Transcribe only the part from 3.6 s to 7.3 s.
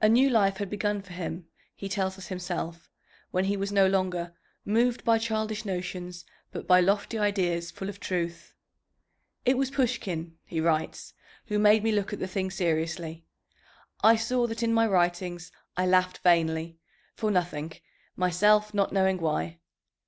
no longer "moved by childish notions, but by lofty